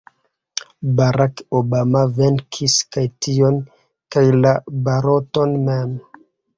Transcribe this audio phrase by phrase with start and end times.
[0.99, 3.63] Barack Obama venkis kaj tion
[4.17, 4.59] kaj la
[4.91, 5.99] baloton mem.